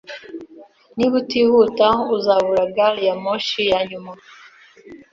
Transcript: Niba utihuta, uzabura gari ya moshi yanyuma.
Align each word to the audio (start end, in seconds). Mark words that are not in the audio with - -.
Niba 0.95 1.15
utihuta, 1.21 1.87
uzabura 2.15 2.63
gari 2.75 3.01
ya 3.07 3.15
moshi 3.23 3.61
yanyuma. 3.71 4.11